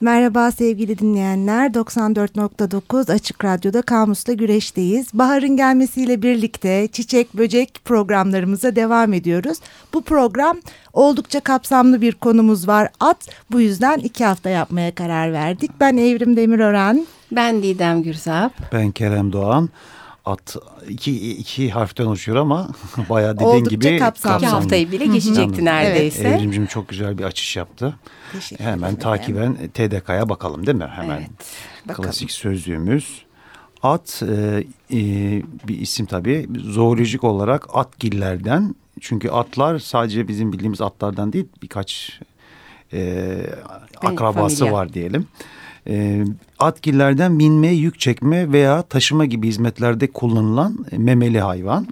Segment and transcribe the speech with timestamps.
[0.00, 1.70] Merhaba sevgili dinleyenler.
[1.70, 5.06] 94.9 Açık Radyo'da Kamus'ta güreşteyiz.
[5.14, 9.58] Baharın gelmesiyle birlikte çiçek böcek programlarımıza devam ediyoruz.
[9.94, 10.56] Bu program
[10.92, 12.88] oldukça kapsamlı bir konumuz var.
[13.00, 15.70] At bu yüzden iki hafta yapmaya karar verdik.
[15.80, 17.06] Ben Evrim Demirören.
[17.32, 18.52] Ben Didem Gürsap.
[18.72, 19.68] Ben Kerem Doğan.
[20.30, 20.56] At
[20.88, 22.68] iki, iki harften oluşuyor ama
[23.08, 24.36] bayağı dediğin Oldukça gibi kapsamlı.
[24.38, 26.28] İki haftayı bile geçecekti neredeyse.
[26.28, 26.38] Evet.
[26.40, 27.94] Evrimcim çok güzel bir açış yaptı.
[28.32, 28.98] Teşekkür Hemen ederim.
[28.98, 30.88] takiben TDK'ya bakalım değil mi?
[30.92, 31.30] Hemen Evet,
[31.88, 32.10] bakalım.
[32.10, 33.22] klasik sözlüğümüz.
[33.82, 34.98] At e, e,
[35.68, 36.48] bir isim tabii.
[36.64, 38.74] Zoolojik olarak atgillerden.
[39.00, 42.20] Çünkü atlar sadece bizim bildiğimiz atlardan değil birkaç
[42.92, 43.36] e,
[43.96, 44.72] akrabası familya.
[44.78, 45.26] var diyelim.
[45.90, 46.24] E,
[46.58, 51.86] atgillerden binme, yük çekme veya taşıma gibi hizmetlerde kullanılan memeli hayvan.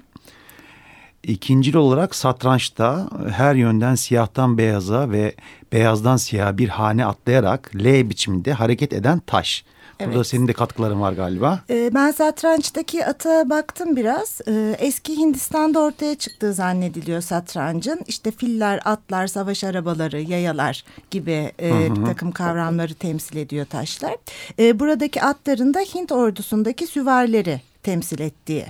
[1.22, 5.34] İkincil olarak satrançta her yönden siyahtan beyaza ve
[5.72, 9.64] beyazdan siyaha bir hane atlayarak L biçiminde hareket eden taş.
[10.00, 10.26] Burada Evet.
[10.26, 11.60] senin de katkıların var galiba.
[11.70, 14.40] Ee, Ben satrançtaki ata baktım biraz.
[14.48, 18.00] Ee, Eski Hindistan'da ortaya çıktığı zannediliyor satrancın.
[18.06, 24.16] İşte filler, atlar, savaş arabaları, yayalar gibi e, bir takım kavramları temsil ediyor taşlar.
[24.58, 28.66] Ee, Buradaki atların da Hint ordusundaki süvarileri temsil ettiği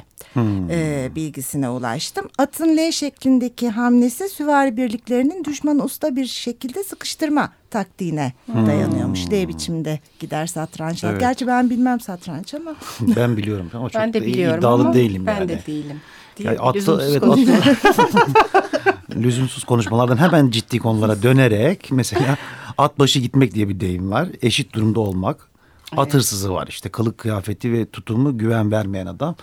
[0.70, 2.28] e, bilgisine ulaştım.
[2.38, 8.32] Atın L şeklindeki hamlesi süvari birliklerinin düşmanı usta bir şekilde sıkıştırma taktiğine
[8.66, 9.26] dayanıyormuş.
[9.30, 11.10] L biçimde gider satrançlar.
[11.10, 11.20] Evet.
[11.20, 12.74] Gerçi ben bilmem satranç ama.
[13.16, 15.48] Ben biliyorum ama çok Ben de biliyorum iddialı ama değilim ben yani.
[15.48, 16.00] de değilim.
[16.38, 17.76] Yani Değil, lüzumsuz evet, atı-
[19.22, 22.36] lüzumsuz konuşmalardan hemen ciddi konulara dönerek mesela
[22.78, 24.28] at başı gitmek diye bir deyim var.
[24.42, 25.48] Eşit durumda olmak.
[25.96, 29.36] At hırsızı var işte kılık kıyafeti ve tutumu güven vermeyen adam.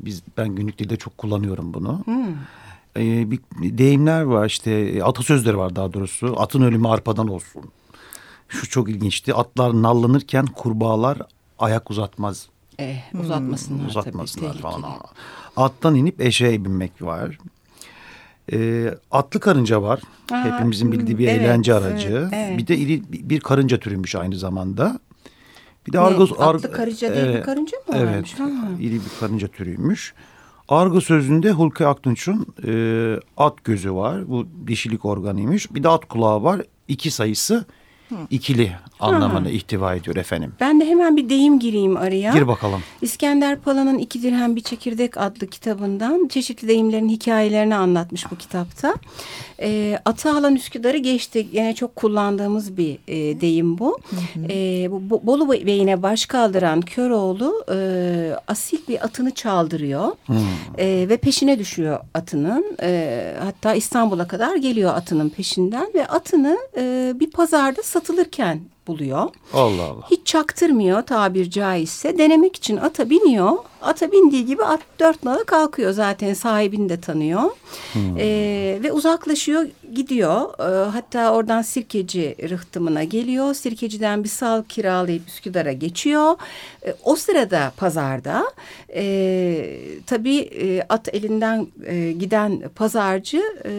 [0.00, 2.04] Biz ben günlük dilde çok kullanıyorum bunu.
[2.96, 6.34] Ee, bir deyimler var işte atasözleri var daha doğrusu.
[6.40, 7.62] Atın ölümü arpadan olsun.
[8.48, 9.34] Şu çok ilginçti.
[9.34, 11.18] Atlar nallanırken kurbağalar
[11.58, 13.88] ayak uzatmaz Eh, uzatmasınlar tabii.
[13.90, 14.62] uzatmasınlar tehlikeli.
[14.72, 15.00] falan.
[15.56, 17.38] Attan inip eşeğe binmek var.
[18.52, 20.00] Ee, atlı karınca var.
[20.32, 22.28] Aa, Hepimizin bildiği bir evet, eğlence evet, aracı.
[22.32, 22.58] evet.
[22.58, 24.98] Bir de iri bir karınca türüymüş aynı zamanda.
[25.86, 28.14] Bir de Ne, argo atlı karınca diye bir karınca mı Evet.
[28.14, 28.34] varmış?
[28.34, 28.48] Ha.
[28.80, 30.14] İri bir karınca türüymüş.
[30.68, 32.72] Argo sözünde Hulki Aktunç'un e,
[33.36, 34.28] at gözü var.
[34.28, 35.74] Bu dişilik organıymış.
[35.74, 36.62] Bir de at kulağı var.
[36.88, 37.64] İki sayısı
[38.30, 40.52] ikili anlamını ihtiva ediyor efendim.
[40.60, 42.32] Ben de hemen bir deyim gireyim araya.
[42.32, 42.80] Gir bakalım.
[43.02, 48.94] İskender Pala'nın İki Dirhem Bir Çekirdek adlı kitabından çeşitli deyimlerin hikayelerini anlatmış bu kitapta.
[49.60, 51.48] E, atı alan Üsküdar'ı geçti.
[51.52, 53.98] Yine çok kullandığımız bir e, deyim bu.
[54.50, 57.76] E, bu Bo- Bolu Bey'ine baş kaldıran Köroğlu e,
[58.48, 60.08] asil bir atını çaldırıyor.
[60.78, 62.76] E, ve peşine düşüyor atının.
[62.82, 69.28] E, hatta İstanbul'a kadar geliyor atının peşinden ve atını e, bir pazarda satılırken buluyor.
[69.52, 70.10] Allah Allah.
[70.10, 72.18] Hiç çaktırmıyor tabir caizse.
[72.18, 73.52] Denemek için ata biniyor.
[73.82, 77.42] Ata bindiği gibi at dört nala kalkıyor zaten sahibini de tanıyor.
[78.18, 80.42] Ee, ve uzaklaşıyor gidiyor.
[80.60, 83.54] Ee, hatta oradan sirkeci rıhtımına geliyor.
[83.54, 86.36] Sirkeciden bir sal kiralayıp Üsküdar'a geçiyor.
[86.86, 88.44] Ee, o sırada pazarda
[88.94, 89.70] e,
[90.06, 93.72] tabii e, at elinden e, giden pazarcı e,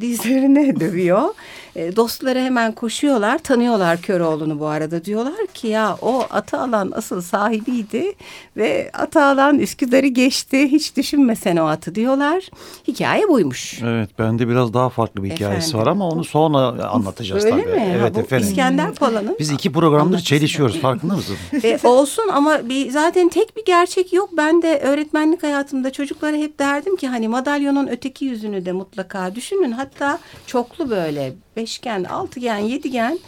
[0.00, 1.34] dizlerine dövüyor.
[1.76, 3.38] E, dostları hemen koşuyorlar.
[3.38, 5.04] Tanıyorlar Köroğlu'nu bu arada.
[5.04, 8.12] Diyorlar ki ya o atı alan asıl sahibiydi
[8.56, 10.72] ve atı alan Üsküdar'ı geçti.
[10.72, 12.48] Hiç düşünmesen o atı diyorlar.
[12.88, 13.82] Hikaye buymuş.
[13.82, 15.86] Evet bende biraz daha farklı bir hikayesi Efendim.
[15.86, 16.58] var ama onu sonra
[16.88, 17.72] anlatacağız Öyle tabii.
[17.72, 17.78] mi?
[17.80, 18.48] Ha, Evet bu efendim.
[18.48, 19.36] İskender Pala'nın.
[19.38, 21.36] Biz iki programdır çelişiyoruz farkında mısın?
[21.64, 24.30] E, olsun ama bir, zaten tek bir gerçek yok.
[24.36, 29.72] Ben de öğretmenlik hayatımda çocuklara hep derdim ki hani madalyonun öteki yüzünü de mutlaka düşünün.
[29.72, 33.18] Hatta çoklu böyle beşgen, altıgen, yedigen.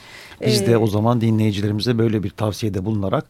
[0.46, 3.24] Biz e, de o zaman dinleyicilerimize böyle bir tavsiyede bulunarak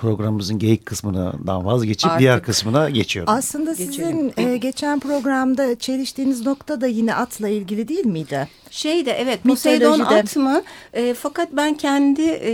[0.00, 2.20] programımızın geyik kısmından vazgeçip Artık.
[2.20, 3.32] diğer kısmına geçiyorum.
[3.32, 3.92] Aslında Geçelim.
[3.92, 8.48] sizin e, geçen programda çeliştiğiniz nokta da yine atla ilgili değil miydi?
[8.70, 10.62] Şey de evet Poseidon at mı?
[10.94, 12.52] E, fakat ben kendi e,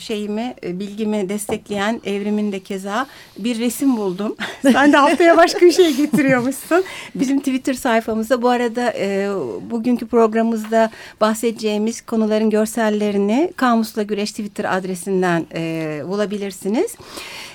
[0.00, 3.06] şeyimi, e, bilgimi destekleyen evrimin de keza
[3.38, 4.36] bir resim buldum.
[4.62, 6.84] Sen de haftaya başka bir şey getiriyormuşsun.
[7.14, 9.28] Bizim Twitter sayfamızda bu arada e,
[9.70, 10.90] bugünkü programımızda
[11.20, 16.96] bahsedeceğimiz konuların görsellerini Kamusla Güreş Twitter adresinden e, bulabilirsiniz olabilirsiniz.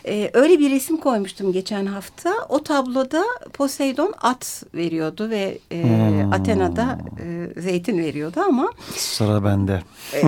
[0.07, 2.33] E, öyle bir resim koymuştum geçen hafta.
[2.49, 3.23] O tabloda
[3.53, 6.33] Poseidon at veriyordu ve e, hmm.
[6.33, 8.71] Athena'da e, zeytin veriyordu ama.
[8.95, 9.81] Sıra bende.
[10.13, 10.21] E,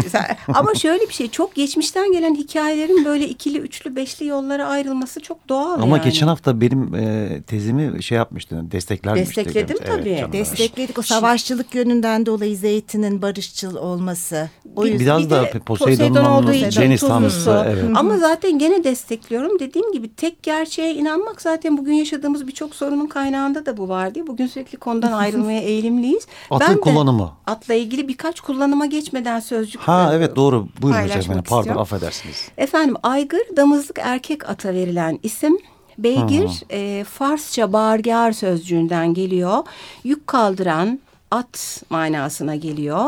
[0.54, 5.50] ama şöyle bir şey çok geçmişten gelen hikayelerin böyle ikili, üçlü, beşli yollara ayrılması çok
[5.50, 6.06] doğal Ama yani.
[6.06, 10.10] geçen hafta benim e, tezimi şey yapmıştın, destekler Destekledim tabii.
[10.10, 14.50] Evet, Destekledik o savaşçılık yönünden dolayı zeytinin barışçıl olması.
[14.76, 17.66] O yüzden Biraz bir da Poseidon'un Poseidon olduğu için deniz tanrısı.
[17.68, 17.84] Evet.
[17.96, 19.60] Ama zaten gene destekliyorum.
[19.68, 24.28] Dediğim gibi tek gerçeğe inanmak zaten bugün yaşadığımız birçok sorunun kaynağında da bu var diye.
[24.28, 26.28] Bugün sürekli konudan ayrılmaya eğilimliyiz.
[26.50, 27.32] Atın ben kullanımı.
[27.48, 30.68] atla ilgili birkaç kullanıma geçmeden sözcük Ha evet doğru.
[30.82, 31.44] Buyurun hocam.
[31.44, 32.50] Pardon affedersiniz.
[32.58, 35.58] Efendim aygır damızlık erkek ata verilen isim.
[35.98, 39.64] Beygir e, Farsça bağırgar sözcüğünden geliyor.
[40.04, 41.00] Yük kaldıran,
[41.32, 43.06] at manasına geliyor.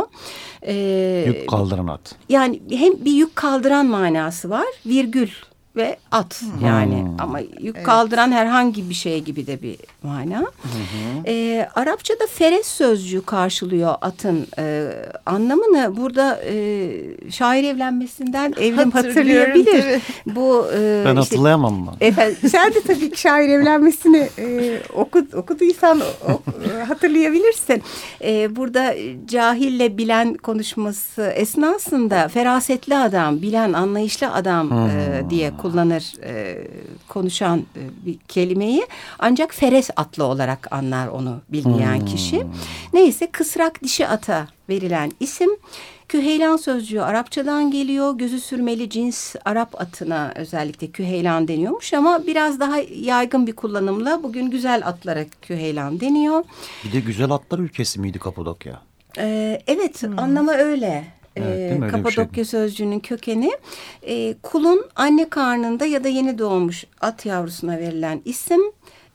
[0.62, 2.16] Ee, yük kaldıran at.
[2.30, 5.30] Yani hem bir yük kaldıran manası var, virgül
[5.76, 6.66] ve at hmm.
[6.66, 7.86] yani ama yük evet.
[7.86, 10.40] kaldıran herhangi bir şey gibi de bir mana.
[10.40, 10.80] Hı
[11.26, 14.92] Ee, Arapçada feres sözcüğü karşılıyor atın e,
[15.26, 15.98] anlamını.
[15.98, 16.92] Burada e,
[17.32, 20.02] şair evlenmesinden evlim hatırlayabilir.
[20.26, 21.94] Bu e, Ben işte, hatırlayamam mı?
[22.02, 26.42] Efendim, sen de tabii ki şair evlenmesini e, oku, okuduysan o,
[26.88, 27.84] hatırlayabilirsin.
[28.24, 28.96] E, burada
[29.26, 34.90] cahille bilen konuşması esnasında ferasetli adam, bilen, anlayışlı adam hmm.
[34.90, 36.68] e, diye kullanır e,
[37.08, 38.88] konuşan e, bir kelimeyi.
[39.20, 42.06] Ancak feres atlı olarak anlar onu bilmeyen hmm.
[42.06, 42.44] kişi.
[42.94, 45.50] Neyse kısrak dişi ata verilen isim.
[46.08, 48.18] Küheylan sözcüğü Arapçadan geliyor.
[48.18, 54.50] Gözü sürmeli cins Arap atına özellikle küheylan deniyormuş ama biraz daha yaygın bir kullanımla bugün
[54.50, 56.44] güzel atlara küheylan deniyor.
[56.86, 58.82] Bir de güzel atlar ülkesi miydi Kapadokya?
[59.18, 60.20] Ee, evet hmm.
[60.20, 61.19] anlamı öyle.
[61.48, 62.46] Evet, e, Kapadokya şey?
[62.46, 63.52] sözcüğünün kökeni.
[64.02, 68.62] E, kulun anne karnında ya da yeni doğmuş at yavrusuna verilen isim.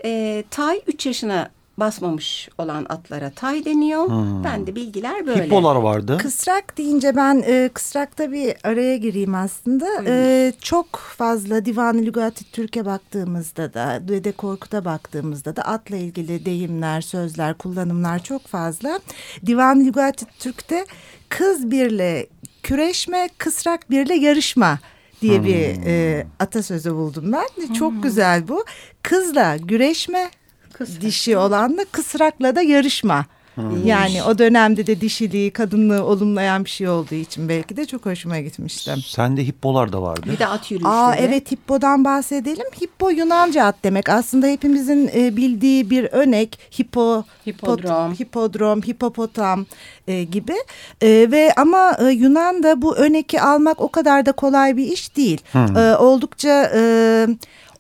[0.04, 4.08] E, Tay 3 yaşına basmamış olan atlara tay deniyor.
[4.08, 4.44] Hmm.
[4.44, 5.44] Ben de bilgiler böyle.
[5.44, 6.18] Hippolar vardı.
[6.20, 9.86] Kısrak deyince ben e, kısrakta bir araya gireyim aslında.
[10.06, 17.00] E, çok fazla Divan-ı Lügati Türk'e baktığımızda da Dede Korkut'a baktığımızda da atla ilgili deyimler,
[17.00, 19.00] sözler, kullanımlar çok fazla.
[19.46, 20.86] Divan-ı Lügati Türk'te
[21.28, 22.26] kız birle
[22.62, 24.78] küreşme, kısrak birle yarışma
[25.20, 25.44] diye hmm.
[25.44, 27.72] bir e, atasözü buldum ben.
[27.72, 28.02] Çok hmm.
[28.02, 28.64] güzel bu.
[29.02, 30.30] Kızla güreşme,
[30.78, 31.00] Kısrak.
[31.00, 33.26] dişi olanla kısrakla da yarışma.
[33.54, 33.86] Hmm.
[33.86, 38.40] Yani o dönemde de dişiliği, kadınlığı olumlayan bir şey olduğu için belki de çok hoşuma
[38.40, 38.94] gitmişti.
[39.06, 40.26] Sende hippolar da vardı.
[40.32, 40.94] Bir de at yürüyüşleri.
[40.94, 42.66] Aa, evet hippodan bahsedelim.
[42.82, 44.08] Hippo Yunanca at demek.
[44.08, 46.58] Aslında hepimizin e, bildiği bir örnek.
[46.78, 49.66] Hippo, hipodrom, pot, hipodrom, hipopotam
[50.08, 50.54] e, gibi.
[51.02, 55.40] E, ve ama e, Yunan'da bu örneki almak o kadar da kolay bir iş değil.
[55.52, 55.76] Hmm.
[55.76, 56.72] E, oldukça...
[56.74, 57.26] E,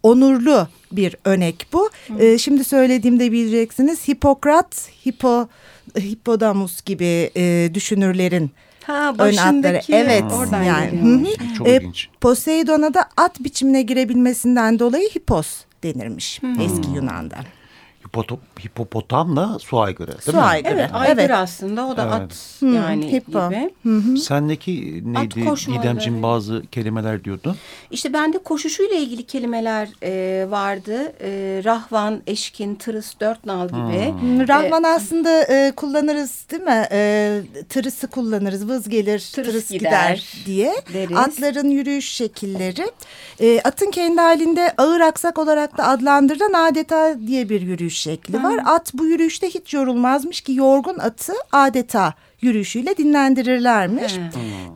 [0.04, 1.90] onurlu bir örnek bu.
[2.18, 4.08] E, şimdi söylediğimde bileceksiniz.
[4.08, 5.48] Hipokrat, Hipo,
[5.98, 8.50] Hipodamus gibi e, düşünürlerin
[8.86, 9.80] Ha, ön atları.
[9.88, 10.24] Evet.
[10.32, 11.26] Oradan yani.
[11.58, 12.08] Çok e, ilginç.
[12.20, 17.36] Poseidon'a da at biçimine girebilmesinden dolayı Hipos denirmiş Hı eski Yunan'da
[18.60, 20.42] hipopotamla su aygırı değil su mi?
[20.42, 20.74] aygırı.
[20.74, 21.30] Evet aygır evet.
[21.30, 22.14] aslında o da evet.
[22.14, 23.48] at yani Hippo.
[23.48, 23.74] gibi.
[23.82, 24.16] Hı -hı.
[24.16, 25.34] Sendeki neydi
[25.78, 27.56] Didemciğim bazı kelimeler diyordu.
[27.90, 31.12] İşte bende koşuşuyla ilgili kelimeler e, vardı.
[31.20, 34.20] E, rahvan, eşkin, tırıs, dört nal gibi.
[34.20, 34.48] Hmm.
[34.48, 36.86] Rahvan e, aslında e, kullanırız değil mi?
[36.92, 38.68] E, tırısı kullanırız.
[38.68, 40.74] Vız gelir, tırıs, tırıs gider, gider diye.
[40.92, 41.16] Deriz.
[41.16, 42.90] Atların yürüyüş şekilleri.
[43.40, 48.60] E, atın kendi halinde ağır aksak olarak da adlandırılan adeta diye bir yürüyüş şekli var.
[48.64, 54.18] At bu yürüyüşte hiç yorulmazmış ki yorgun atı adeta yürüyüşüyle dinlendirirlermiş.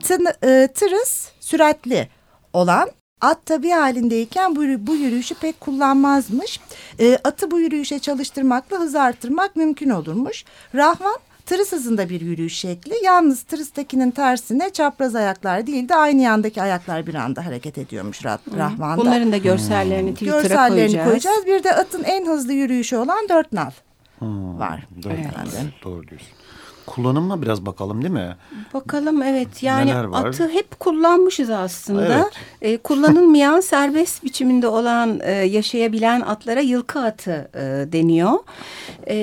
[0.05, 2.09] Tın, e, tırıs süratli
[2.53, 2.91] olan
[3.21, 6.61] At tabi halindeyken bu, bu yürüyüşü pek kullanmazmış.
[7.01, 10.45] E, atı bu yürüyüşe çalıştırmakla hız arttırmak mümkün olurmuş.
[10.75, 11.17] Rahvan
[11.49, 12.95] tırıs hızında bir yürüyüş şekli.
[13.05, 18.39] Yalnız tırıstakinin tersine çapraz ayaklar değil de aynı yandaki ayaklar bir anda hareket ediyormuş Rah
[18.45, 18.59] hmm.
[18.59, 19.03] Rahman'da.
[19.03, 20.15] Bunların da görsellerini hmm.
[20.15, 21.09] Twitter'a görsellerini koyacağız.
[21.09, 21.47] koyacağız.
[21.47, 23.71] Bir de atın en hızlı yürüyüşü olan dört nal
[24.19, 24.59] hmm.
[24.59, 24.87] var.
[25.03, 25.73] Dört evet.
[25.85, 26.38] Doğru diyorsun
[26.89, 28.37] kullanımına biraz bakalım değil mi?
[28.75, 32.15] Bakalım evet yani atı hep kullanmışız aslında.
[32.15, 32.33] Evet.
[32.63, 38.39] E, kullanılmayan serbest biçiminde olan e, yaşayabilen atlara yılkı atı e, deniyor.
[39.09, 39.17] E,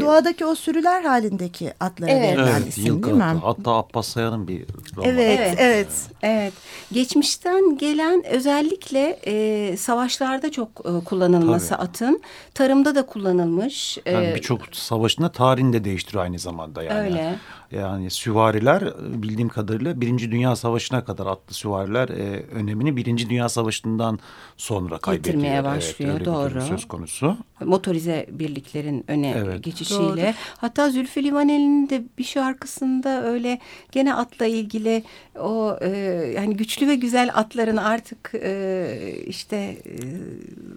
[0.00, 2.38] Doğadaki o sürüler halindeki atlara evet.
[2.38, 3.24] verilen evet, isim yılkı değil mi?
[3.24, 3.38] Atı.
[3.38, 5.12] Hatta Abbas Sayan'ın bir romanı.
[5.12, 5.88] Evet, evet, evet.
[6.22, 6.52] evet.
[6.92, 11.82] Geçmişten gelen özellikle e, savaşlarda çok e, kullanılması Tabii.
[11.82, 12.22] atın.
[12.54, 13.98] Tarımda da kullanılmış.
[14.06, 17.40] Yani e, Birçok savaşında tarihini de değiştiriyor aynı zamanda aslında yani.
[17.72, 18.84] Yani süvariler
[19.22, 24.18] bildiğim kadarıyla Birinci Dünya Savaşı'na kadar atlı süvariler e, önemini Birinci Dünya Savaşı'ndan
[24.56, 25.34] sonra kaybediyor.
[25.34, 26.62] Yitirmeye başlıyor, evet, doğru.
[26.62, 27.36] söz konusu.
[27.64, 29.64] Motorize birliklerin öne Evet.
[29.64, 30.22] geçişiyle.
[30.22, 30.34] Doğru.
[30.56, 33.58] Hatta Zülfü Livaneli'nin de bir şarkısında öyle
[33.92, 35.02] gene atla ilgili
[35.40, 35.88] o e,
[36.36, 38.86] yani güçlü ve güzel atların artık e,
[39.26, 39.94] işte e,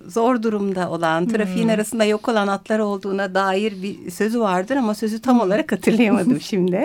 [0.08, 5.22] zor durumda olan, trafiğin arasında yok olan atlar olduğuna dair bir sözü vardır ama sözü
[5.22, 6.85] tam olarak hatırlayamadım şimdi.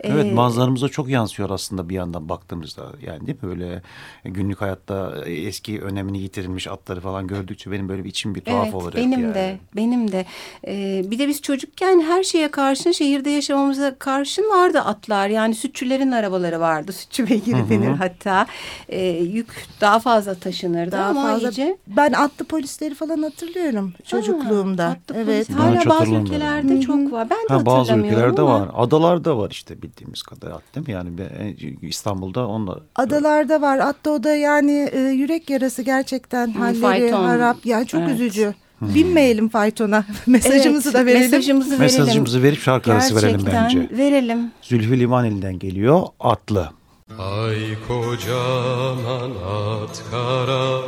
[0.00, 2.82] Evet Ee, manzaramıza çok yansıyor aslında bir yandan baktığımızda.
[3.06, 3.82] Yani değil mi böyle
[4.24, 8.74] günlük hayatta eski önemini yitirilmiş atları falan gördükçe benim böyle bir içim bir tuhaf evet,
[8.74, 8.92] olur.
[8.96, 9.34] benim yani.
[9.34, 10.24] de benim de
[10.66, 16.12] Ee, bir de biz çocukken her şeye karşın şehirde yaşamamıza karşın vardı atlar yani sütçülerin
[16.12, 18.46] arabaları vardı sütçü beygiri denir hatta
[18.88, 21.48] Ee, yük daha fazla taşınırdı Daha ama fazla.
[21.48, 24.84] iyice Ben atlı polisleri falan hatırlıyorum çocukluğumda.
[24.86, 25.50] atlı evet.
[25.50, 28.60] Hala bazı ülkelerde çok var ben de Ha, bazı hatırlamıyorum ülkelerde ama.
[28.60, 28.68] var.
[28.74, 30.92] Adalarda var işte bildiğimiz kadar at değil mi?
[30.92, 31.56] Yani ben-
[31.88, 33.80] İstanbul'da onunla Adalarda var.
[33.80, 37.24] Hatta o da yani e, yürek yarası gerçekten halleri fayton.
[37.24, 37.56] harap.
[37.66, 38.14] Yani çok Evet.
[38.14, 38.54] üzücü.
[38.80, 40.04] Binmeyelim faytona.
[40.26, 41.20] Mesajımızı Evet, da verelim.
[41.22, 41.82] Mesajımızı verelim.
[41.82, 43.96] mesajımızı verip şarkı arası verelim Gerçekten bence.
[44.04, 44.50] verelim.
[44.62, 46.70] Zülfü Livaneli'den geliyor atlı.
[47.18, 50.80] Ay kocaman at kara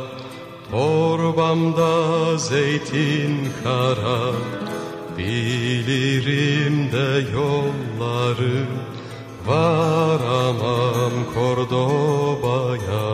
[0.71, 4.31] Torbamda zeytin kara
[5.19, 8.59] Bilirim de yolları
[9.47, 13.09] Varamam Kordoba'ya.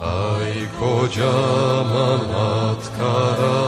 [0.00, 3.62] Ay kocaman at kara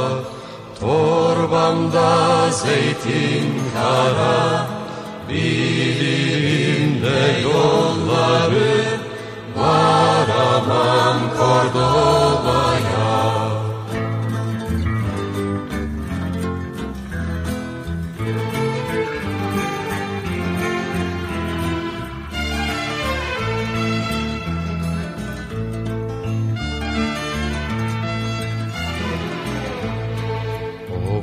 [0.81, 4.67] Torbamda zeytin kara.
[5.29, 8.75] Bilirim de yolları
[9.57, 12.14] Varamam Kordoba'ya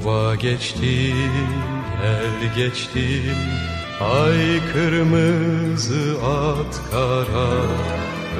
[0.05, 1.31] Ova geçtim,
[2.01, 3.35] gel geçtim.
[4.01, 7.51] Ay kırmızı at kara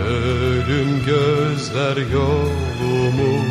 [0.07, 3.45] Ölüm gözler yolumu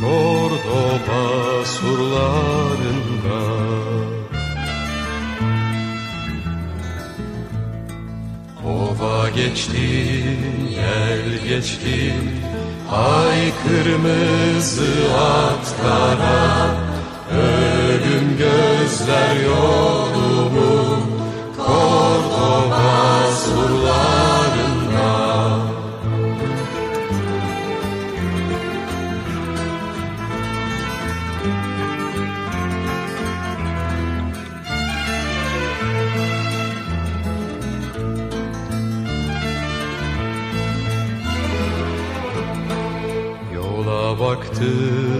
[0.00, 3.40] Kordoba surlarında.
[8.66, 12.30] Ova geçtim, yel geçtim.
[12.90, 16.91] Ay kırmızı at kara
[17.36, 21.02] Ölüm gözler yolumu
[21.56, 25.10] Kordoba surlarında
[43.54, 45.11] Yola baktım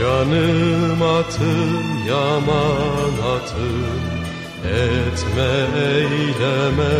[0.00, 4.00] Canım atım yaman atım
[4.64, 6.94] Etme eyleme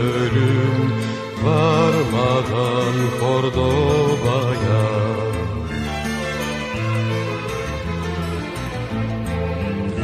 [0.00, 0.92] ölüm.
[1.44, 4.84] Varmadan Kordoba'ya.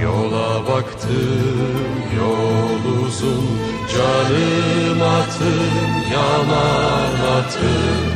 [0.03, 3.49] Yola baktım yol uzun.
[3.93, 8.09] Canım atım yaman atım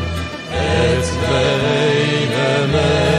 [0.53, 3.12] Etme eyleme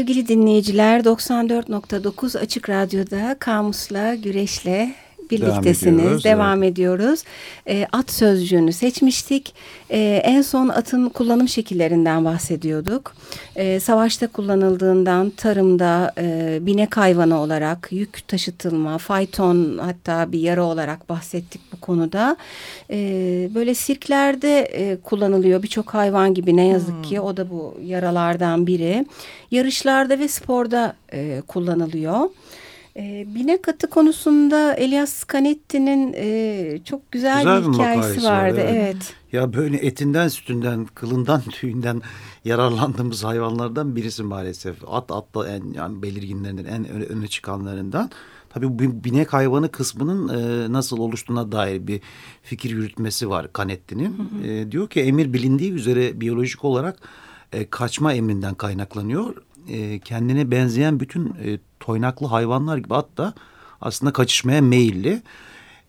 [0.00, 4.94] Sevgili dinleyiciler 94.9 Açık Radyo'da Kamus'la Güreş'le
[5.30, 6.00] birliktesiniz.
[6.00, 7.22] ediyoruz, Devam ediyoruz.
[7.68, 9.54] E, at sözcüğünü seçmiştik.
[9.90, 13.14] E, en son atın kullanım şekillerinden bahsediyorduk.
[13.56, 21.08] E, savaşta kullanıldığından, tarımda e, binek hayvanı olarak, yük taşıtılma, fayton hatta bir yara olarak
[21.08, 22.36] bahsettik bu konuda.
[22.90, 22.96] E,
[23.54, 29.06] böyle sirklerde e, kullanılıyor birçok hayvan gibi ne yazık ki o da bu yaralardan biri.
[29.50, 32.30] Yarışlarda ve sporda e, kullanılıyor.
[33.00, 38.44] E, binek atı konusunda Elias Canetti'nin e, çok güzel, Güzel bir bir hikayesi makalesi var,
[38.44, 38.60] vardı.
[38.60, 38.74] evet.
[38.74, 39.14] evet.
[39.32, 42.02] Ya böyle etinden, sütünden, kılından, tüyünden
[42.44, 44.76] yararlandığımız hayvanlardan birisi maalesef.
[44.90, 48.10] At atla en yani belirginlerinden, en öne, öne çıkanlarından.
[48.50, 52.00] Tabii bu binek hayvanı kısmının e, nasıl oluştuğuna dair bir
[52.42, 54.30] fikir yürütmesi var Canetti'nin.
[54.44, 56.96] E, diyor ki emir bilindiği üzere biyolojik olarak
[57.52, 59.36] e, kaçma emrinden kaynaklanıyor.
[59.68, 63.34] E, kendine benzeyen bütün e, toynaklı hayvanlar gibi at da
[63.80, 65.22] aslında kaçışmaya meyilli.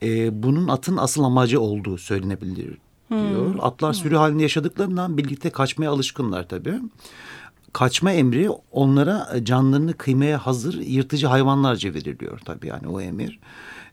[0.03, 2.77] E, bunun atın asıl amacı olduğu söylenebilir
[3.09, 3.55] diyor.
[3.61, 6.79] Atlar sürü halinde yaşadıklarından birlikte kaçmaya alışkınlar tabii.
[7.73, 13.39] Kaçma emri onlara canlarını kıymaya hazır yırtıcı hayvanlarca veriliyor tabii yani o emir.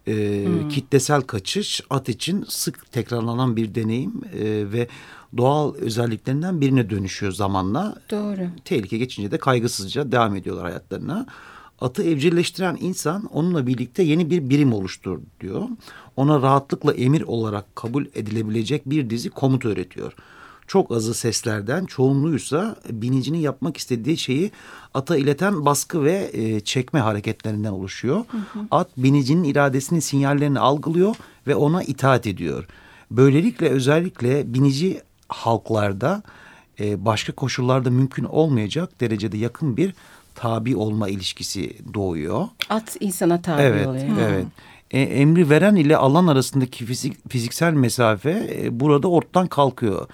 [0.09, 4.89] E, Kitlesel kaçış at için sık tekrarlanan bir deneyim e, ve
[5.37, 7.95] doğal özelliklerinden birine dönüşüyor zamanla.
[8.11, 8.49] Doğru.
[8.65, 11.27] Tehlike geçince de kaygısızca devam ediyorlar hayatlarına.
[11.81, 15.63] Atı evcilleştiren insan onunla birlikte yeni bir birim oluştur diyor.
[16.17, 20.15] Ona rahatlıkla emir olarak kabul edilebilecek bir dizi komut öğretiyor.
[20.69, 24.51] Çok azı seslerden çoğunluğuysa binicinin yapmak istediği şeyi
[24.95, 28.17] ata ileten baskı ve e, çekme hareketlerinden oluşuyor.
[28.17, 28.67] Hı hı.
[28.71, 32.67] At binicinin iradesinin sinyallerini algılıyor ve ona itaat ediyor.
[33.11, 36.23] Böylelikle özellikle binici halklarda
[36.81, 39.95] e, başka koşullarda mümkün olmayacak derecede yakın bir
[40.35, 42.49] tabi olma ilişkisi doğuyor.
[42.69, 44.05] At insana tabi evet, oluyor.
[44.21, 44.47] Evet.
[44.91, 50.07] E, emri veren ile alan arasındaki fizik, fiziksel mesafe e, burada ortadan kalkıyor.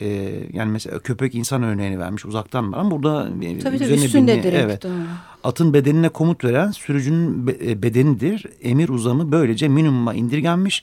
[0.00, 0.06] E,
[0.52, 3.28] yani mesela köpek insan örneğini vermiş uzaktan ama burada
[3.62, 4.64] tabii, tabii, üstünde direkt.
[4.64, 4.82] Evet.
[4.82, 4.92] Doğru.
[5.44, 8.46] Atın bedenine komut veren sürücünün e, bedenidir.
[8.62, 10.82] Emir uzamı böylece minimuma indirgenmiş.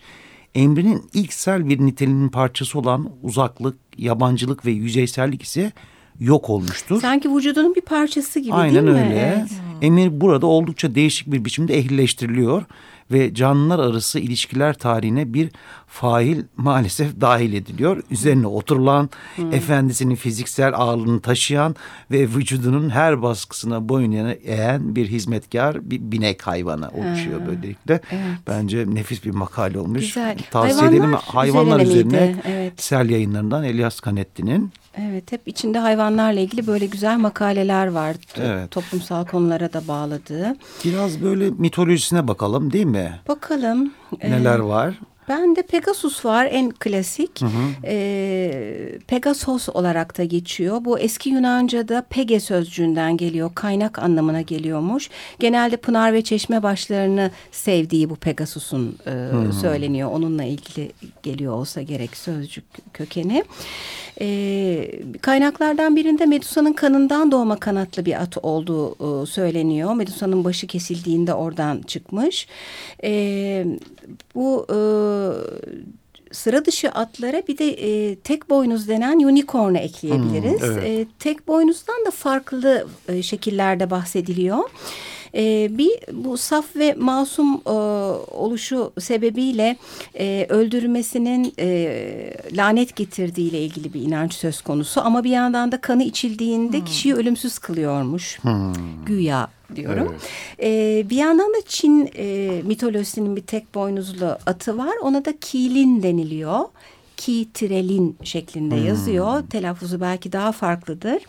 [0.55, 5.71] Emrinin ilksel bir niteliğinin parçası olan uzaklık, yabancılık ve yüzeysellik ise
[6.19, 7.01] yok olmuştur.
[7.01, 8.91] Sanki vücudunun bir parçası gibi Aynen değil mi?
[8.91, 9.37] Aynen öyle.
[9.39, 9.51] Evet.
[9.81, 12.63] Emir burada oldukça değişik bir biçimde ehlileştiriliyor
[13.11, 15.49] ve canlılar arası ilişkiler tarihine bir
[15.87, 18.03] fail maalesef dahil ediliyor.
[18.11, 19.53] Üzerine oturulan, hmm.
[19.53, 21.75] efendisinin fiziksel ağırlığını taşıyan
[22.11, 24.11] ve vücudunun her baskısına boyun
[24.43, 27.47] eğen bir hizmetkar, bir binek hayvanı oluşuyor hmm.
[27.47, 28.01] böylelikle.
[28.11, 28.37] Evet.
[28.47, 30.01] Bence nefis bir makale olmuş.
[30.01, 30.37] Güzel.
[30.51, 31.13] Tavsiye hayvanlar edelim.
[31.13, 32.81] Hayvanlar üzerine, üzerine evet.
[32.81, 38.15] Sel yayınlarından Elias Canetti'nin Evet hep içinde hayvanlarla ilgili böyle güzel makaleler var.
[38.37, 38.71] Evet.
[38.71, 40.55] Toplumsal konulara da bağladığı.
[40.85, 43.19] Biraz böyle mitolojisine bakalım değil mi?
[43.27, 43.93] Bakalım.
[44.23, 44.99] Neler ee, var?
[45.29, 47.41] Ben de Pegasus var en klasik.
[47.41, 47.51] Hı hı.
[47.83, 50.85] E, Pegasos olarak da geçiyor.
[50.85, 53.51] Bu eski Yunanca'da Pege sözcüğünden geliyor.
[53.55, 55.09] Kaynak anlamına geliyormuş.
[55.39, 60.11] Genelde pınar ve çeşme başlarını sevdiği bu Pegasus'un e, söyleniyor.
[60.11, 60.91] Onunla ilgili
[61.23, 63.43] geliyor olsa gerek sözcük kökeni.
[64.21, 64.91] E,
[65.21, 69.93] kaynaklardan birinde Medusa'nın kanından doğma kanatlı bir at olduğu e, söyleniyor.
[69.93, 72.47] Medusa'nın başı kesildiğinde oradan çıkmış.
[73.03, 73.65] E,
[74.35, 74.77] bu e,
[76.31, 80.61] sıra dışı atlara bir de e, tek boynuz denen unicorn'u ekleyebiliriz.
[80.61, 80.83] Hmm, evet.
[80.83, 84.59] e, tek boynuzdan da farklı e, şekillerde bahsediliyor.
[85.35, 87.69] E, bir bu saf ve masum e,
[88.31, 89.77] oluşu sebebiyle
[90.19, 95.01] e, öldürmesinin e, lanet getirdiği ile ilgili bir inanç söz konusu.
[95.01, 96.85] Ama bir yandan da kanı içildiğinde hmm.
[96.85, 98.39] kişiyi ölümsüz kılıyormuş.
[98.41, 98.73] Hmm.
[99.05, 100.07] Güya diyorum.
[100.11, 100.21] Evet.
[100.61, 104.93] Ee, bir yandan da Çin e, mitolojisinin bir tek boynuzlu atı var.
[105.01, 106.59] Ona da Kilin deniliyor.
[107.17, 108.87] Ki tirelin şeklinde hmm.
[108.87, 109.43] yazıyor.
[109.49, 111.23] Telaffuzu belki daha farklıdır.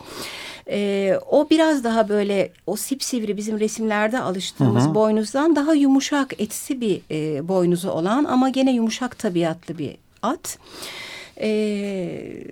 [0.71, 6.81] Ee, o biraz daha böyle o sipsivri bizim resimlerde alıştığımız hı boynuzdan daha yumuşak etsi
[6.81, 10.57] bir e, boynuzu olan ama gene yumuşak tabiatlı bir at.
[11.41, 12.43] Ee,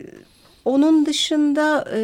[0.67, 1.99] onun dışında e,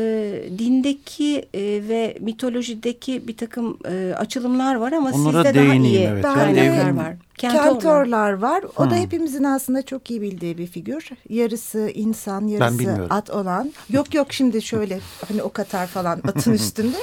[0.60, 6.24] dindeki e, ve mitolojideki bir takım e, açılımlar var ama Onlara sizde daha iyi evet.
[6.24, 7.14] kaynaklar var.
[7.52, 8.64] Kentorlar var.
[8.78, 8.92] O hmm.
[8.92, 11.10] da hepimizin aslında çok iyi bildiği bir figür.
[11.30, 13.74] Yarısı insan, yarısı at olan.
[13.90, 16.98] Yok yok şimdi şöyle hani o katar falan atın üstünde.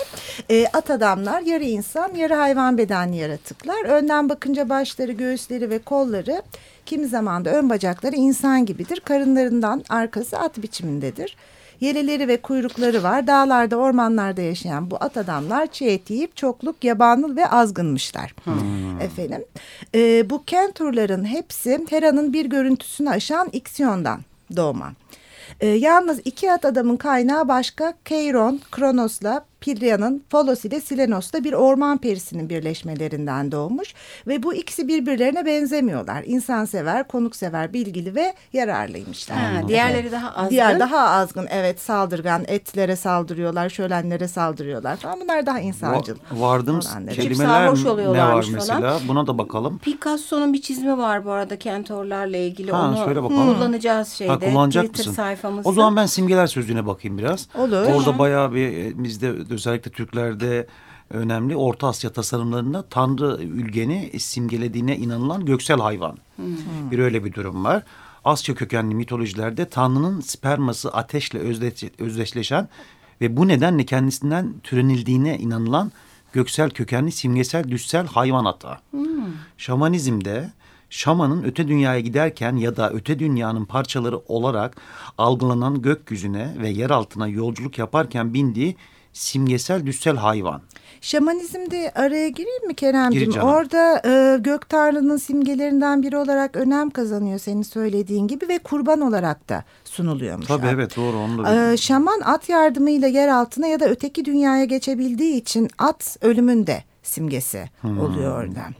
[0.51, 3.85] e, at adamlar yarı insan, yarı hayvan bedenli yaratıklar.
[3.85, 6.43] Önden bakınca başları, göğüsleri ve kolları
[6.87, 9.01] kimi zaman da ön bacakları insan gibidir.
[9.01, 11.37] Karınlarından arkası at biçimindedir.
[11.81, 13.27] Yeleleri ve kuyrukları var.
[13.27, 18.35] Dağlarda, ormanlarda yaşayan bu at adamlar çiğ et yiyip çokluk, yabanıl ve azgınmışlar.
[18.45, 19.01] Hmm.
[19.01, 19.45] Efendim.
[19.95, 24.21] E, bu kenturların hepsi Hera'nın bir görüntüsünü aşan iksiyondan
[24.57, 24.93] doğma.
[25.61, 31.99] E, yalnız iki at adamın kaynağı başka Keiron, Kronos'la Pilya'nın Folos ile Silenos'ta bir orman
[31.99, 33.95] perisinin birleşmelerinden doğmuş
[34.27, 36.23] ve bu ikisi birbirlerine benzemiyorlar.
[36.27, 39.39] İnsansever, konuksever, bilgili ve yararlıymışlar.
[39.39, 40.51] Ha, diğerleri daha azgın.
[40.51, 41.47] Diğer daha azgın.
[41.51, 45.21] Evet saldırgan, etlere saldırıyorlar, şölenlere saldırıyorlar falan.
[45.21, 46.15] Bunlar daha insancıl.
[46.33, 48.81] Va vardığımız kelimeler ne var mesela?
[48.81, 49.01] Falan.
[49.09, 49.79] Buna da bakalım.
[49.79, 52.73] Picasso'nun bir çizimi var bu arada kentorlarla ilgili.
[52.73, 53.55] Ha, Onu söyle bakalım.
[53.55, 54.33] kullanacağız şeyde.
[54.33, 55.23] Ha, kullanacak Twitter mısın?
[55.23, 55.69] sayfamızda.
[55.69, 57.49] O zaman ben simgeler sözlüğüne bakayım biraz.
[57.59, 57.87] Olur.
[57.95, 60.67] Orada bayağı bir e, bizde özellikle Türklerde
[61.11, 61.57] önemli.
[61.57, 66.19] Orta Asya tasarımlarında Tanrı ülgeni simgelediğine inanılan göksel hayvan.
[66.91, 67.83] Bir öyle bir durum var.
[68.25, 71.39] Asya kökenli mitolojilerde Tanrı'nın sperması ateşle
[71.99, 72.69] özdeşleşen
[73.21, 75.93] ve bu nedenle kendisinden türenildiğine inanılan
[76.33, 78.81] göksel kökenli simgesel düşsel hayvan ata.
[78.91, 79.25] Hmm.
[79.59, 80.53] Şamanizmde
[80.91, 84.77] şamanın öte dünyaya giderken ya da öte dünyanın parçaları olarak
[85.19, 88.77] algılanan gökyüzüne ve yer altına yolculuk yaparken bindiği
[89.13, 90.63] simgesel düşsel hayvan.
[91.01, 93.33] Şamanizmde araya gireyim mi Kerem'ciğim?
[93.33, 99.49] Orada e, gök tanrının simgelerinden biri olarak önem kazanıyor senin söylediğin gibi ve kurban olarak
[99.49, 100.47] da sunuluyormuş.
[100.47, 100.73] Tabii at.
[100.73, 105.35] evet doğru onu da e, Şaman at yardımıyla yer altına ya da öteki dünyaya geçebildiği
[105.35, 108.01] için at ölümünde simgesi hmm.
[108.01, 108.75] oluyor oradan.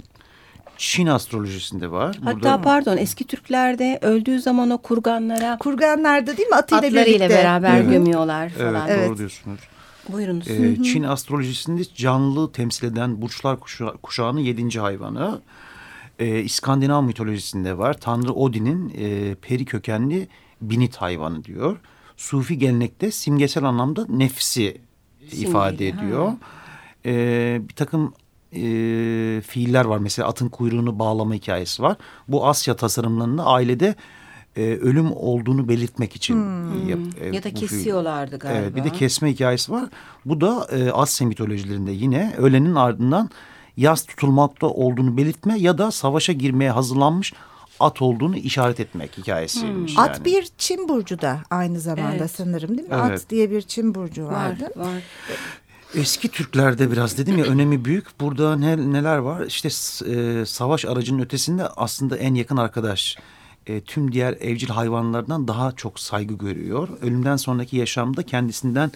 [0.77, 2.19] Çin astrolojisinde var.
[2.25, 2.63] Hatta Burada...
[2.63, 7.29] pardon eski Türklerde öldüğü zaman o kurganlara kurganlarda değil mi atıyla, atlarıyla birlikte.
[7.29, 7.91] beraber evet.
[7.91, 8.89] gömüyorlar falan.
[8.89, 9.61] Evet, evet doğru diyorsunuz.
[10.13, 10.49] Buyurunuz.
[10.49, 15.41] Ee, Çin astrolojisinde canlı temsil eden burçlar kuşa kuşağının yedinci hayvanı.
[16.19, 18.01] Ee, İskandinav mitolojisinde var.
[18.01, 20.29] Tanrı Odin'in e, peri kökenli
[20.63, 21.81] binit hayvanı diyor.
[22.17, 24.81] Sufi gelenekte simgesel anlamda nefsi
[25.21, 26.33] Simgeli, ifade ediyor.
[27.07, 28.15] Ee, bir takım
[28.53, 28.61] e,
[29.47, 29.99] fiiller var.
[29.99, 31.97] Mesela atın kuyruğunu bağlama hikayesi var.
[32.29, 33.95] Bu Asya tasarımlarında ailede
[34.57, 36.35] e, ölüm olduğunu belirtmek için.
[36.35, 36.89] Hmm.
[36.89, 38.59] Yap, e, ya da kesiyorlardı galiba.
[38.59, 39.89] Evet, bir de kesme hikayesi var.
[40.25, 43.31] Bu da e, Asya mitolojilerinde yine ölenin ardından
[43.77, 47.33] yaz tutulmakta olduğunu belirtme ya da savaşa girmeye hazırlanmış
[47.81, 49.97] at olduğunu işaret etmek hikayesiymiş.
[49.97, 50.03] Hmm.
[50.03, 50.11] Yani.
[50.11, 52.31] At bir Çin burcu da aynı zamanda evet.
[52.31, 52.95] sanırım değil mi?
[53.03, 53.21] Evet.
[53.21, 54.71] At diye bir Çin burcu vardı.
[54.77, 55.03] Var, var.
[55.95, 58.21] Eski Türklerde biraz dedim ya önemi büyük.
[58.21, 59.45] Burada ne, neler var?
[59.47, 63.17] İşte e, savaş aracının ötesinde aslında en yakın arkadaş
[63.67, 66.89] e, tüm diğer evcil hayvanlardan daha çok saygı görüyor.
[67.03, 68.93] Ölümden sonraki yaşamda kendisinden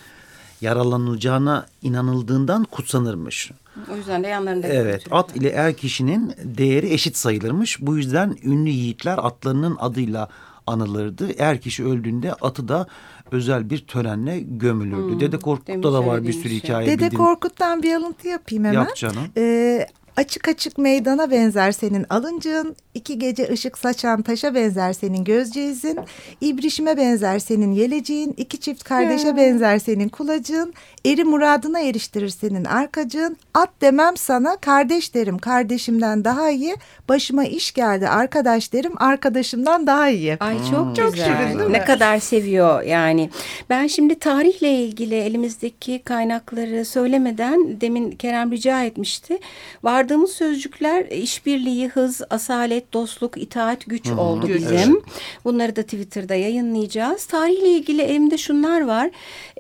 [0.61, 3.51] yaralanacağına inanıldığından kutsanırmış.
[3.93, 4.67] O yüzden de yanlarında.
[4.67, 7.81] Evet at ile er kişinin değeri eşit sayılırmış.
[7.81, 10.29] Bu yüzden ünlü yiğitler atlarının adıyla
[10.67, 11.29] anılırdı.
[11.39, 12.87] Er kişi öldüğünde atı da
[13.31, 15.13] özel bir törenle gömülürdü.
[15.13, 16.59] Hmm, Dede Korkut'ta da var bir sürü şey.
[16.59, 16.87] hikaye.
[16.87, 17.25] Dede bildiğim...
[17.25, 18.79] Korkut'tan bir alıntı yapayım hemen.
[18.79, 19.23] Yap canım.
[19.37, 25.99] Ee, Açık açık meydana benzer senin alıncığın, iki gece ışık saçan taşa benzer senin gözceğizin,
[26.41, 29.37] ibrişime benzer senin yeleciğin, iki çift kardeşe hmm.
[29.37, 30.75] benzer senin kulacığın,
[31.05, 36.77] eri muradına eriştirir senin arkacığın, at demem sana kardeş derim kardeşimden daha iyi,
[37.09, 40.37] başıma iş geldi arkadaş derim arkadaşımdan daha iyi.
[40.41, 40.95] Ay çok hmm.
[40.95, 41.53] çok güzel.
[41.53, 43.31] Şirin, ne kadar seviyor yani.
[43.71, 49.39] Ben şimdi tarihle ilgili elimizdeki kaynakları söylemeden demin Kerem rica etmişti.
[49.83, 54.21] Var Vardığımız sözcükler işbirliği, hız, asalet, dostluk, itaat, güç Hı-hı.
[54.21, 54.57] oldu güç.
[54.57, 54.93] bizim.
[54.93, 55.03] Evet.
[55.45, 57.25] Bunları da Twitter'da yayınlayacağız.
[57.25, 59.11] Tarihle ilgili elimde şunlar var.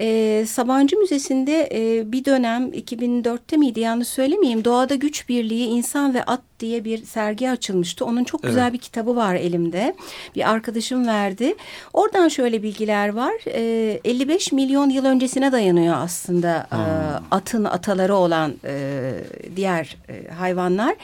[0.00, 4.64] Ee, Sabancı Müzesi'nde e, bir dönem 2004'te miydi yanlış söylemeyeyim.
[4.64, 8.04] Doğada güç birliği, insan ve at diye bir sergi açılmıştı.
[8.04, 8.72] Onun çok güzel evet.
[8.72, 9.96] bir kitabı var elimde.
[10.34, 11.54] Bir arkadaşım verdi.
[11.92, 13.32] Oradan şöyle bilgiler var.
[13.46, 16.78] E, 55 milyon yıl öncesine dayanıyor aslında hmm.
[16.78, 16.82] e,
[17.30, 19.00] atın ataları olan e,
[19.56, 20.94] diğer e, hayvanlar.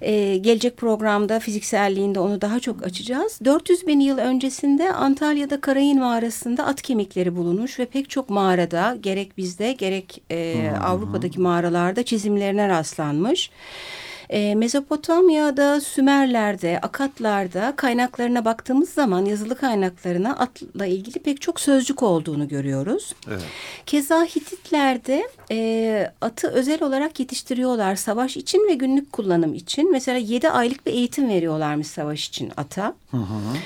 [0.00, 3.38] E, gelecek programda fizikselliğinde onu daha çok açacağız.
[3.44, 9.36] 400 bin yıl öncesinde Antalya'da Karayın mağarasında at kemikleri bulunmuş ve pek çok mağarada gerek
[9.36, 10.84] bizde gerek e, hmm.
[10.84, 13.50] Avrupa'daki mağaralarda çizimlerine rastlanmış.
[14.30, 22.48] E, Mezopotamya'da, Sümerler'de, Akatlar'da kaynaklarına baktığımız zaman yazılı kaynaklarına atla ilgili pek çok sözcük olduğunu
[22.48, 23.14] görüyoruz.
[23.28, 23.42] Evet.
[23.86, 29.92] Keza Hititler'de e, atı özel olarak yetiştiriyorlar savaş için ve günlük kullanım için.
[29.92, 32.94] Mesela yedi aylık bir eğitim veriyorlarmış savaş için ata.
[33.10, 33.56] Hı hı.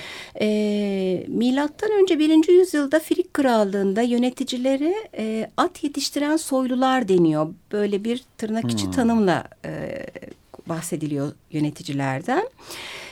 [0.41, 7.49] E, milattan önce birinci yüzyılda Frig Krallığı'nda yöneticilere e, at yetiştiren soylular deniyor.
[7.73, 8.93] Böyle bir tırnak içi hmm.
[8.93, 10.07] tanımla e,
[10.71, 12.49] bahsediliyor yöneticilerden.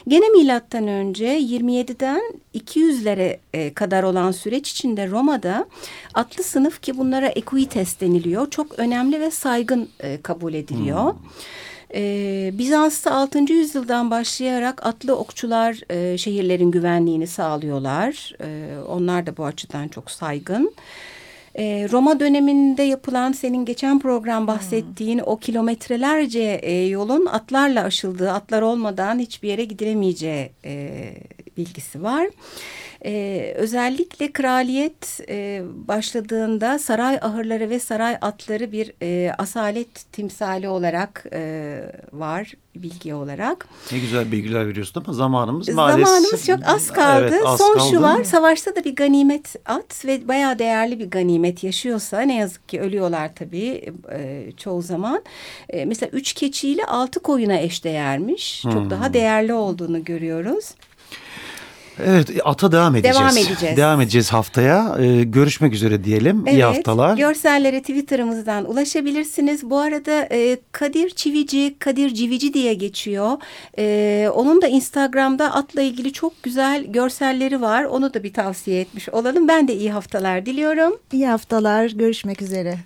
[0.09, 2.23] Gene milattan önce 27'den
[2.55, 5.66] 200'lere e, kadar olan süreç içinde Roma'da
[6.14, 8.51] atlı sınıf ki bunlara equites deniliyor.
[8.51, 11.12] Çok önemli ve saygın e, kabul ediliyor.
[11.12, 11.21] Hmm.
[11.94, 13.38] Ee, Bizans'ta 6.
[13.53, 18.33] yüzyıldan başlayarak atlı okçular e, şehirlerin güvenliğini sağlıyorlar.
[18.40, 20.66] E, onlar da bu açıdan çok saygın.
[20.66, 21.17] E,
[21.92, 25.27] Roma döneminde yapılan senin geçen program bahsettiğin hmm.
[25.27, 30.90] o kilometrelerce e, yolun atlarla aşıldığı, atlar olmadan hiçbir yere gidilemeyeceği e,
[31.57, 32.27] bilgisi var.
[33.05, 41.25] E, özellikle kraliyet e, başladığında saray ahırları ve saray atları bir e, asalet timsali olarak
[41.33, 41.81] e,
[42.13, 43.67] var bilgi olarak.
[43.93, 46.07] Ne güzel bilgiler veriyorsun ama zamanımız maalesef.
[46.07, 47.29] Zamanımız çok az kaldı.
[47.33, 47.91] Evet, az Son kaldı.
[47.91, 52.69] şu var savaşta da bir ganimet at ve bayağı değerli bir ganimet yaşıyorsa ne yazık
[52.69, 55.23] ki ölüyorlar tabii e, çoğu zaman.
[55.69, 58.63] E, mesela üç keçiyle altı koyuna eşdeğermiş.
[58.63, 58.91] Çok Hmm.
[58.91, 60.65] daha değerli olduğunu görüyoruz.
[62.07, 63.17] Evet ata devam edeceğiz.
[63.19, 63.77] Devam edeceğiz.
[63.77, 64.97] Devam edeceğiz haftaya.
[64.99, 66.47] Ee, görüşmek üzere diyelim.
[66.47, 67.17] İyi haftalar.
[67.17, 69.71] Görsellere Twitter'ımızdan ulaşabilirsiniz.
[69.71, 73.39] Bu arada e, Kadir Çivici, Kadir Civici diye geçiyor.
[73.79, 77.85] E, onun da Instagram'da atla ilgili çok güzel görselleri var.
[77.85, 79.49] Onu da bir tavsiye etmiş olalım.
[79.49, 80.97] Ben de iyi haftalar diliyorum.
[81.13, 81.87] İyi haftalar.
[81.87, 82.79] Görüşmek üzere.